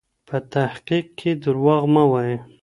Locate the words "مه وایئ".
1.93-2.35